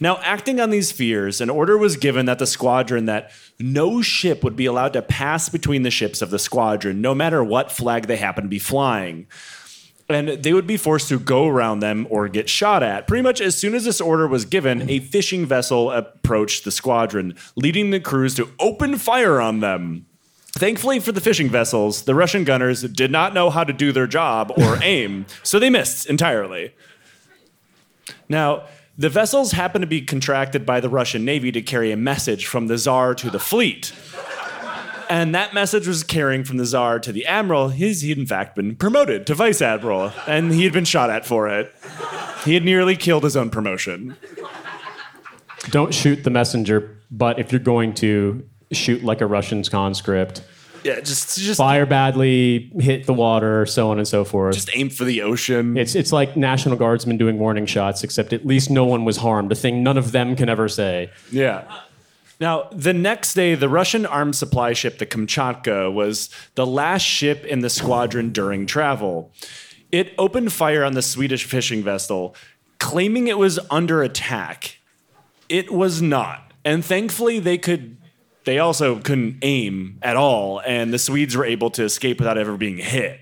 [0.00, 4.44] Now, acting on these fears, an order was given that the squadron that no ship
[4.44, 8.06] would be allowed to pass between the ships of the squadron, no matter what flag
[8.06, 9.26] they happen to be flying.
[10.08, 13.06] And they would be forced to go around them or get shot at.
[13.06, 17.34] Pretty much as soon as this order was given, a fishing vessel approached the squadron,
[17.56, 20.06] leading the crews to open fire on them.
[20.52, 24.06] Thankfully for the fishing vessels, the Russian gunners did not know how to do their
[24.06, 26.74] job or aim, so they missed entirely.
[28.28, 28.64] Now,
[28.98, 32.66] the vessels happened to be contracted by the Russian Navy to carry a message from
[32.66, 33.92] the Tsar to the fleet.
[35.08, 37.68] And that message was carrying from the Tsar to the Admiral.
[37.68, 41.10] His, he had in fact been promoted to Vice Admiral, and he had been shot
[41.10, 41.72] at for it.
[42.44, 44.16] He had nearly killed his own promotion.
[45.70, 50.42] Don't shoot the messenger, but if you're going to shoot like a Russian conscript,
[50.88, 54.54] Yeah, just just fire badly, hit the water, so on and so forth.
[54.54, 55.76] just aim for the ocean.
[55.76, 59.52] it's it's like National Guardsmen doing warning shots, except at least no one was harmed.
[59.52, 61.10] A thing none of them can ever say.
[61.30, 61.64] Yeah.
[62.40, 67.44] Now, the next day, the Russian armed supply ship, the Kamchatka, was the last ship
[67.44, 69.32] in the squadron during travel.
[69.92, 72.34] It opened fire on the Swedish fishing vessel,
[72.78, 74.78] claiming it was under attack.
[75.50, 76.52] It was not.
[76.64, 77.97] And thankfully, they could.
[78.48, 82.56] They also couldn't aim at all, and the Swedes were able to escape without ever
[82.56, 83.20] being hit.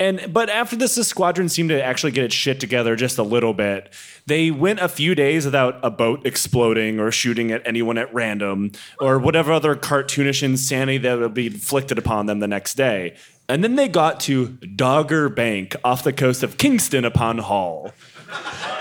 [0.00, 3.22] And but after this, the squadron seemed to actually get its shit together just a
[3.22, 3.92] little bit.
[4.24, 8.72] They went a few days without a boat exploding or shooting at anyone at random
[9.00, 13.14] or whatever other cartoonish insanity that would be inflicted upon them the next day.
[13.50, 17.92] And then they got to Dogger Bank off the coast of Kingston upon Hull.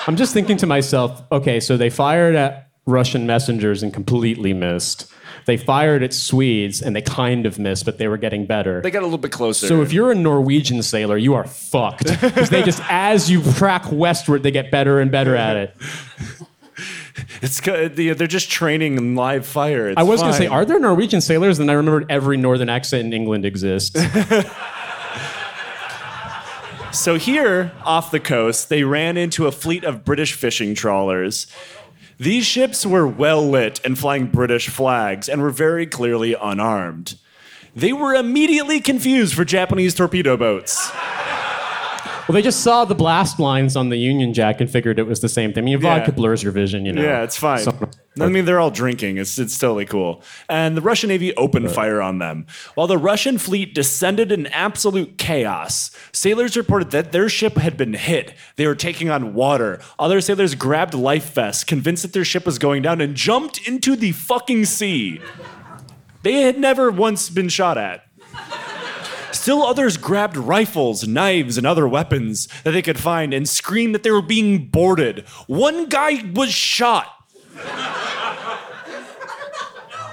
[0.08, 5.12] I'm just thinking to myself, okay, so they fired at Russian messengers and completely missed.
[5.46, 8.82] They fired at Swedes and they kind of missed, but they were getting better.
[8.82, 9.68] They got a little bit closer.
[9.68, 12.08] So if you're a Norwegian sailor, you are fucked.
[12.22, 15.76] Because they just, as you track westward, they get better and better at it.
[17.42, 19.90] it's co- they're just training in live fire.
[19.90, 21.60] It's I was going to say, are there Norwegian sailors?
[21.60, 23.98] And I remembered every northern accent in England exists.
[26.94, 31.48] So here, off the coast, they ran into a fleet of British fishing trawlers.
[32.24, 37.16] These ships were well lit and flying British flags and were very clearly unarmed.
[37.76, 40.90] They were immediately confused for Japanese torpedo boats.
[42.28, 45.20] Well, they just saw the blast lines on the Union Jack and figured it was
[45.20, 45.64] the same thing.
[45.64, 46.16] I mean, vodka Yeah.
[46.16, 47.02] blurs your vision, you know.
[47.02, 47.60] Yeah, it's fine.
[47.60, 47.90] So-
[48.20, 49.18] I mean, they're all drinking.
[49.18, 50.22] It's, it's totally cool.
[50.48, 52.46] And the Russian Navy opened fire on them.
[52.76, 57.94] While the Russian fleet descended in absolute chaos, sailors reported that their ship had been
[57.96, 58.36] hit.
[58.56, 59.80] They were taking on water.
[59.98, 63.96] Other sailors grabbed life vests, convinced that their ship was going down, and jumped into
[63.96, 65.20] the fucking sea.
[66.22, 68.04] They had never once been shot at.
[69.44, 74.02] Still others grabbed rifles, knives, and other weapons that they could find and screamed that
[74.02, 75.28] they were being boarded.
[75.48, 77.14] One guy was shot.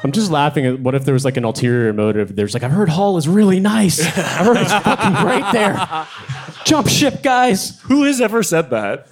[0.03, 2.35] I'm just laughing at what if there was like an ulterior motive.
[2.35, 4.01] There's like, I've heard Hull is really nice.
[4.01, 6.09] I heard it's fucking great there.
[6.65, 7.81] Jump ship, guys.
[7.83, 9.07] Who has ever said that?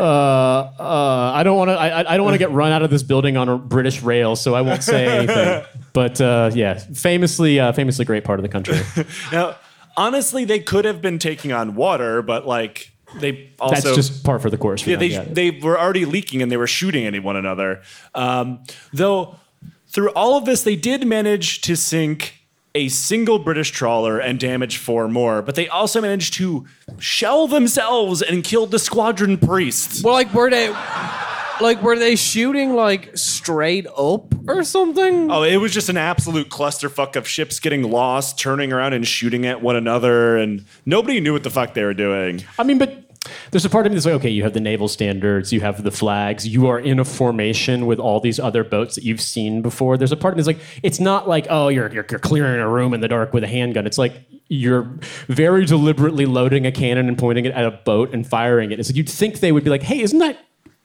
[0.00, 1.74] Uh, I don't want to.
[1.74, 4.36] I, I don't want to get run out of this building on a British rail,
[4.36, 5.64] so I won't say anything.
[5.92, 8.78] But uh, yeah, famously, uh, famously great part of the country.
[9.32, 9.56] Now,
[9.96, 14.38] honestly, they could have been taking on water, but like they also that's just par
[14.38, 14.86] for the course.
[14.86, 17.82] Yeah, they they were already leaking and they were shooting at one another.
[18.14, 18.62] Um,
[18.92, 19.34] though
[19.88, 22.39] through all of this, they did manage to sink
[22.74, 26.66] a single British trawler and damage four more, but they also managed to
[26.98, 30.02] shell themselves and kill the squadron priests.
[30.02, 30.68] Well, like were they,
[31.60, 35.30] like were they shooting like straight up or something?
[35.30, 39.46] Oh, it was just an absolute clusterfuck of ships getting lost, turning around and shooting
[39.46, 42.44] at one another, and nobody knew what the fuck they were doing.
[42.58, 42.99] I mean, but
[43.50, 45.82] there's a part of me that's like, okay, you have the naval standards, you have
[45.82, 49.62] the flags, you are in a formation with all these other boats that you've seen
[49.62, 49.96] before.
[49.96, 52.60] There's a part of me that's like, it's not like, oh, you're, you're, you're clearing
[52.60, 53.86] a room in the dark with a handgun.
[53.86, 54.14] It's like
[54.48, 54.82] you're
[55.26, 58.80] very deliberately loading a cannon and pointing it at a boat and firing it.
[58.80, 60.38] It's like you'd think they would be like, hey, isn't that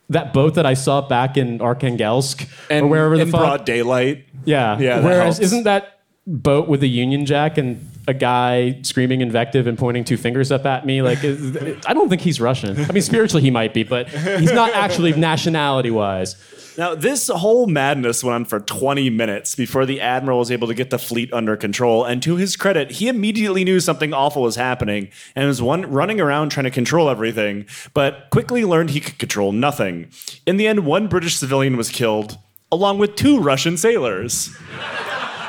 [0.09, 3.41] that boat that I saw back in Arkhangelsk And or wherever the in fuck?
[3.41, 4.25] broad daylight.
[4.43, 4.77] Yeah.
[4.77, 5.94] Yeah, Whereas, isn't that
[6.27, 10.65] boat with a Union Jack and a guy screaming invective and pointing two fingers up
[10.65, 11.01] at me?
[11.01, 12.79] Like, I don't think he's Russian.
[12.85, 16.35] I mean, spiritually he might be, but he's not actually nationality wise.
[16.77, 20.73] Now, this whole madness went on for 20 minutes before the admiral was able to
[20.73, 22.03] get the fleet under control.
[22.03, 26.19] And to his credit, he immediately knew something awful was happening and was one running
[26.19, 30.09] around trying to control everything, but quickly learned he could control nothing.
[30.45, 32.37] In the end, one British civilian was killed,
[32.73, 34.53] along with two Russian sailors.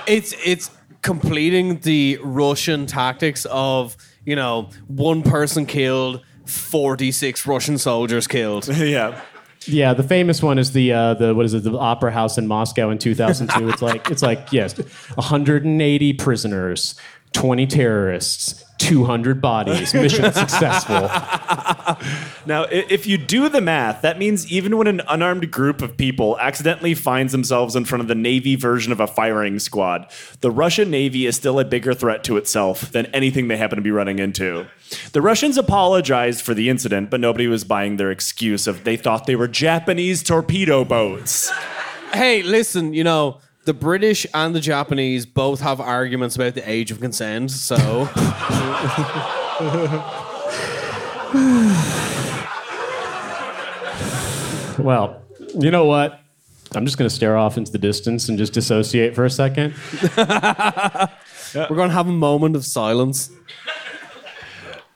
[0.07, 0.71] It's it's
[1.03, 8.69] completing the Russian tactics of you know one person killed, forty six Russian soldiers killed.
[8.77, 9.21] yeah.
[9.69, 11.65] Yeah, the famous one is the uh, the what is it?
[11.65, 13.69] The Opera House in Moscow in 2002.
[13.69, 14.77] it's like it's like yes,
[15.15, 16.95] 180 prisoners,
[17.33, 19.93] 20 terrorists, 200 bodies.
[19.95, 21.09] Mission successful.
[22.47, 25.97] Now, i- if you do the math, that means even when an unarmed group of
[25.97, 30.07] people accidentally finds themselves in front of the Navy version of a firing squad,
[30.41, 33.83] the Russian Navy is still a bigger threat to itself than anything they happen to
[33.83, 34.67] be running into.
[35.13, 39.27] The Russians apologized for the incident, but nobody was buying their excuse of they thought
[39.27, 41.51] they were Japanese torpedo boats.
[42.13, 46.91] Hey, listen, you know, the British and the Japanese both have arguments about the age
[46.91, 47.77] of consent, so.
[54.79, 55.23] Well,
[55.59, 56.21] you know what?
[56.75, 59.75] I'm just going to stare off into the distance and just dissociate for a second.
[60.19, 63.31] We're going to have a moment of silence.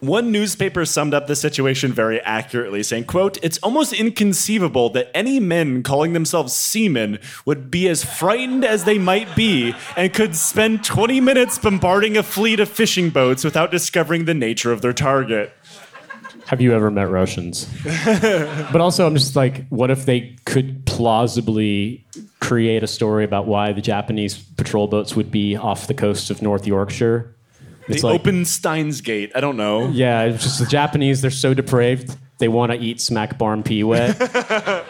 [0.00, 5.38] One newspaper summed up the situation very accurately, saying, quote, It's almost inconceivable that any
[5.40, 10.84] men calling themselves seamen would be as frightened as they might be and could spend
[10.84, 15.52] 20 minutes bombarding a fleet of fishing boats without discovering the nature of their target.
[16.46, 17.68] Have you ever met Russians?
[17.84, 22.06] but also, I'm just like, what if they could plausibly
[22.40, 26.40] create a story about why the Japanese patrol boats would be off the coast of
[26.40, 27.36] North Yorkshire?
[27.90, 29.32] They open Steins Gate.
[29.34, 29.88] I don't know.
[29.88, 33.84] Yeah, it's just the Japanese, they're so depraved, they want to eat smack barn pea
[33.84, 34.16] wet.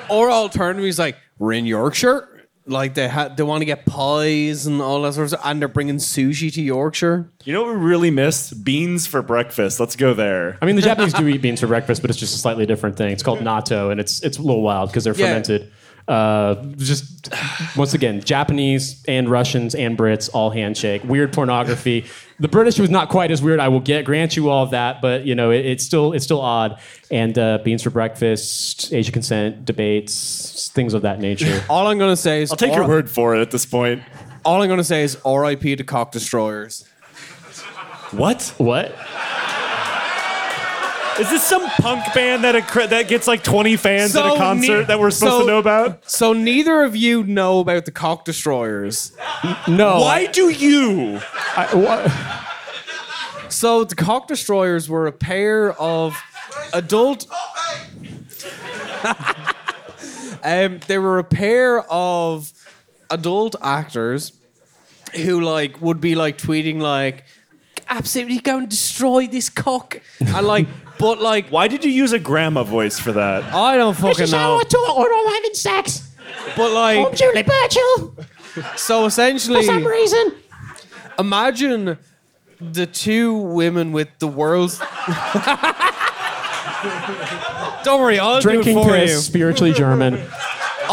[0.11, 2.27] Or alternatively, it's like, we're in Yorkshire.
[2.67, 5.61] Like, they, ha- they want to get pies and all that sort of stuff, and
[5.61, 7.29] they're bringing sushi to Yorkshire.
[7.45, 8.63] You know what we really missed?
[8.65, 9.81] Beans for breakfast.
[9.81, 10.59] Let's go there.
[10.63, 12.97] I mean, the Japanese do eat beans for breakfast, but it's just a slightly different
[12.97, 13.11] thing.
[13.13, 15.27] It's called natto, and it's it's a little wild because they're Yeah.
[15.29, 15.73] fermented.
[16.11, 17.33] Uh, just
[17.77, 21.05] once again, Japanese and Russians and Brits all handshake.
[21.05, 22.05] Weird pornography.
[22.41, 23.61] The British was not quite as weird.
[23.61, 26.25] I will get grant you all of that, but you know it, it's still it's
[26.25, 26.81] still odd.
[27.13, 31.63] And uh, beans for breakfast, Asia consent debates, things of that nature.
[31.71, 32.51] All I'm going to say is.
[32.51, 34.03] I'll take your word for it at this point.
[34.45, 36.89] All I'm going to say is RIP to cock destroyers.
[38.13, 38.53] What?
[38.59, 38.93] what?
[41.21, 44.81] Is this some punk band that accre- that gets like 20 fans at a concert
[44.81, 46.11] ne- that we're supposed so- to know about?
[46.11, 49.13] So neither of you know about the cock destroyers.
[49.69, 50.01] No.
[50.01, 51.21] Why do you?
[51.57, 53.53] I, what?
[53.53, 56.17] So the cock destroyers were a pair of
[56.73, 57.27] adult.
[60.43, 62.51] um, they were a pair of
[63.11, 64.33] adult actors
[65.15, 67.25] who like would be like tweeting like
[67.89, 70.69] absolutely go and destroy this cock and like
[71.01, 73.43] but like Why did you use a grandma voice for that?
[73.53, 76.09] I don't fucking know or I'm having sex.
[76.57, 78.15] but like Julie Burchill.
[78.77, 80.35] so essentially For some reason.
[81.19, 81.99] imagine
[82.61, 84.79] the two women with the world's
[87.85, 90.21] don't worry I'll Drinking do it for piss, you spiritually German.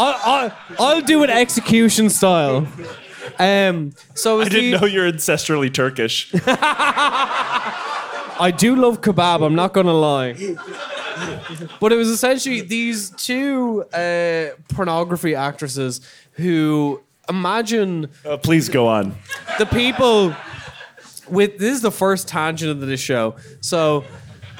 [0.00, 2.68] I'll, I'll, I'll do it execution style.
[3.38, 6.32] Um, so I didn't the- know you're ancestrally Turkish.
[8.40, 9.44] I do love kebab.
[9.44, 10.34] I'm not gonna lie.
[11.80, 16.00] But it was essentially these two uh, pornography actresses
[16.32, 19.14] who imagine Uh, please go on.
[19.58, 20.34] the people
[21.28, 23.34] with this is the first tangent of this show.
[23.60, 24.04] So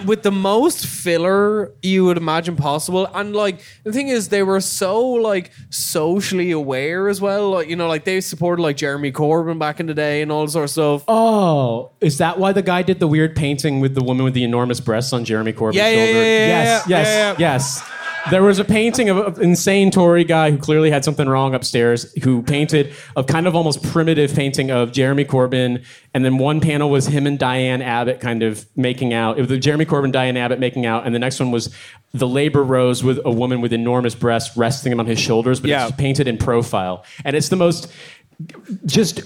[0.06, 4.60] with the most filler you would imagine possible, and like the thing is, they were
[4.60, 7.50] so like socially aware as well.
[7.50, 10.46] Like you know, like they supported like Jeremy Corbyn back in the day and all
[10.48, 11.04] sort of stuff.
[11.08, 14.44] Oh, is that why the guy did the weird painting with the woman with the
[14.44, 16.12] enormous breasts on Jeremy Corbyn's Yeah, yeah, shoulder?
[16.12, 17.36] yeah, yeah, yes, yeah, yes, yeah.
[17.38, 17.82] yes.
[18.30, 22.12] There was a painting of an insane Tory guy who clearly had something wrong upstairs,
[22.24, 26.90] who painted a kind of almost primitive painting of Jeremy Corbyn, and then one panel
[26.90, 29.38] was him and Diane Abbott kind of making out.
[29.38, 31.74] It was the Jeremy Corbyn, Diane Abbott making out, and the next one was
[32.14, 35.70] the labor rose with a woman with enormous breasts resting him on his shoulders, but
[35.70, 35.86] Yeah.
[35.88, 37.90] it's painted in profile, and it's the most
[38.86, 39.20] just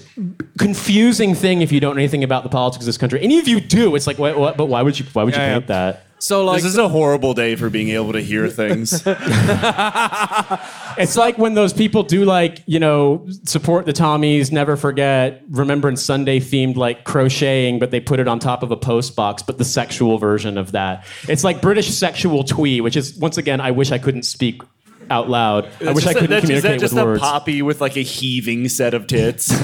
[0.57, 3.21] confusing thing if you don't know anything about the politics of this country.
[3.21, 5.05] Any of you do, it's like, what, what, but why would you?
[5.13, 5.91] Why would you Yeah, paint yeah.
[5.91, 6.05] that?
[6.23, 9.05] So like this is a horrible day for being able to hear things.
[10.97, 16.03] It's like when those people do like you know support the Tommies, never forget Remembrance
[16.03, 19.57] Sunday themed like crocheting, but they put it on top of a post box, but
[19.57, 21.05] the sexual version of that.
[21.27, 24.61] It's like British sexual twee, which is once again, I wish I couldn't speak
[25.09, 25.65] out loud.
[25.85, 27.19] I wish I Just a- couldn't that's- is communicate that just with a words.
[27.21, 29.51] poppy with like a heaving set of tits?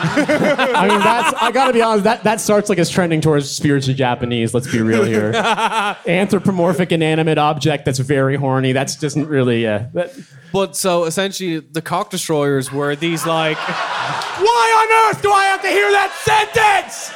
[0.00, 2.04] I mean, that's I gotta be honest.
[2.04, 4.54] That that starts like as trending towards spiritual Japanese.
[4.54, 5.32] Let's be real here.
[6.06, 8.72] Anthropomorphic inanimate object that's very horny.
[8.72, 9.66] That's doesn't really.
[9.66, 10.12] Uh, that,
[10.52, 15.62] But so essentially, the cock destroyers were these like Why on earth do I have
[15.62, 17.12] to hear that sentence?